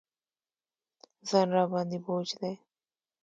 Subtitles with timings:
[1.29, 2.53] ځان راباندې بوج دی.